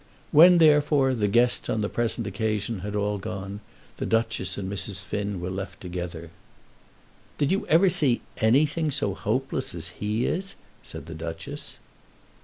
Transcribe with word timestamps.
When, 0.31 0.57
therefore, 0.57 1.13
the 1.13 1.27
guests 1.27 1.69
on 1.69 1.81
the 1.81 1.87
present 1.87 2.25
occasion 2.25 2.79
had 2.79 2.95
all 2.95 3.19
gone, 3.19 3.59
the 3.97 4.05
Duchess 4.07 4.57
and 4.57 4.67
Mrs. 4.67 5.03
Finn 5.03 5.39
were 5.39 5.51
left 5.51 5.79
together. 5.79 6.31
"Did 7.37 7.51
you 7.51 7.67
ever 7.67 7.87
see 7.87 8.21
anything 8.39 8.89
so 8.89 9.13
hopeless 9.13 9.75
as 9.75 9.89
he 9.89 10.25
is?" 10.25 10.55
said 10.81 11.05
the 11.05 11.13
Duchess. 11.13 11.75